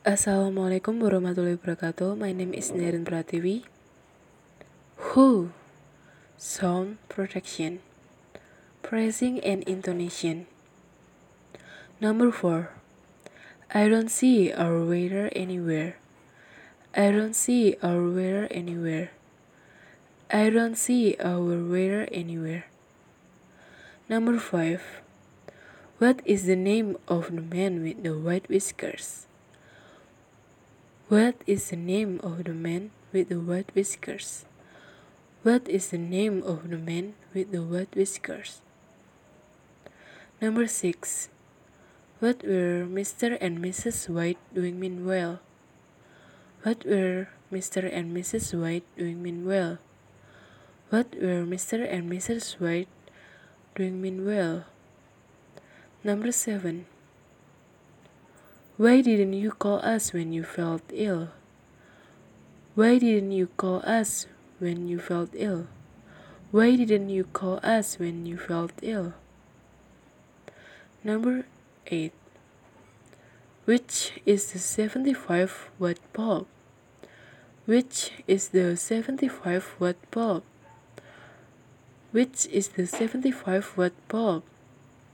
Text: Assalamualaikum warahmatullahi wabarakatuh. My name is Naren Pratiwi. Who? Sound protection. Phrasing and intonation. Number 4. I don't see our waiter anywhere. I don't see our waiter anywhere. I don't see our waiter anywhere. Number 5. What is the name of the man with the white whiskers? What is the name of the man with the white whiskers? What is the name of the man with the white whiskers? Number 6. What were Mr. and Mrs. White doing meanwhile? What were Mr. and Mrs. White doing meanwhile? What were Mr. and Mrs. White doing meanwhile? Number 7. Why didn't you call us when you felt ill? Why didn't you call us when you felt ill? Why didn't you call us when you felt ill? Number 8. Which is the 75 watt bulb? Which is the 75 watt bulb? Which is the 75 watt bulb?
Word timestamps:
Assalamualaikum 0.00 0.96
warahmatullahi 0.96 1.60
wabarakatuh. 1.60 2.16
My 2.16 2.32
name 2.32 2.56
is 2.56 2.72
Naren 2.72 3.04
Pratiwi. 3.04 3.68
Who? 5.12 5.52
Sound 6.40 6.96
protection. 7.12 7.84
Phrasing 8.80 9.44
and 9.44 9.60
intonation. 9.68 10.48
Number 12.00 12.32
4. 12.32 12.72
I 13.76 13.92
don't 13.92 14.08
see 14.08 14.48
our 14.48 14.80
waiter 14.80 15.28
anywhere. 15.36 16.00
I 16.96 17.12
don't 17.12 17.36
see 17.36 17.76
our 17.84 18.00
waiter 18.08 18.48
anywhere. 18.48 19.12
I 20.32 20.48
don't 20.48 20.80
see 20.80 21.20
our 21.20 21.60
waiter 21.60 22.08
anywhere. 22.08 22.72
Number 24.08 24.40
5. 24.40 24.80
What 26.00 26.24
is 26.24 26.48
the 26.48 26.56
name 26.56 26.96
of 27.04 27.28
the 27.28 27.44
man 27.44 27.84
with 27.84 28.00
the 28.00 28.16
white 28.16 28.48
whiskers? 28.48 29.28
What 31.10 31.42
is 31.42 31.74
the 31.74 31.76
name 31.76 32.22
of 32.22 32.46
the 32.46 32.54
man 32.54 32.94
with 33.10 33.34
the 33.34 33.42
white 33.42 33.74
whiskers? 33.74 34.46
What 35.42 35.66
is 35.66 35.90
the 35.90 35.98
name 35.98 36.38
of 36.46 36.70
the 36.70 36.78
man 36.78 37.18
with 37.34 37.50
the 37.50 37.66
white 37.66 37.90
whiskers? 37.98 38.62
Number 40.40 40.70
6. 40.70 41.26
What 42.22 42.46
were 42.46 42.86
Mr. 42.86 43.34
and 43.42 43.58
Mrs. 43.58 44.06
White 44.06 44.38
doing 44.54 44.78
meanwhile? 44.78 45.42
What 46.62 46.86
were 46.86 47.26
Mr. 47.50 47.82
and 47.90 48.14
Mrs. 48.14 48.54
White 48.54 48.86
doing 48.94 49.20
meanwhile? 49.20 49.82
What 50.94 51.18
were 51.18 51.42
Mr. 51.42 51.82
and 51.82 52.06
Mrs. 52.06 52.62
White 52.62 52.86
doing 53.74 54.00
meanwhile? 54.00 54.62
Number 56.06 56.30
7. 56.30 56.86
Why 58.80 59.02
didn't 59.02 59.34
you 59.34 59.50
call 59.50 59.84
us 59.84 60.14
when 60.14 60.32
you 60.32 60.42
felt 60.42 60.80
ill? 60.88 61.28
Why 62.74 62.96
didn't 62.96 63.32
you 63.32 63.48
call 63.58 63.84
us 63.84 64.24
when 64.58 64.88
you 64.88 64.98
felt 64.98 65.28
ill? 65.34 65.66
Why 66.50 66.76
didn't 66.76 67.10
you 67.10 67.24
call 67.24 67.60
us 67.62 67.98
when 67.98 68.24
you 68.24 68.38
felt 68.38 68.72
ill? 68.80 69.12
Number 71.04 71.44
8. 71.88 72.10
Which 73.66 74.12
is 74.24 74.52
the 74.52 74.58
75 74.58 75.68
watt 75.78 76.00
bulb? 76.14 76.46
Which 77.66 78.12
is 78.26 78.48
the 78.48 78.78
75 78.78 79.76
watt 79.78 79.96
bulb? 80.10 80.42
Which 82.12 82.46
is 82.46 82.68
the 82.68 82.86
75 82.86 83.76
watt 83.76 83.92
bulb? 84.08 84.42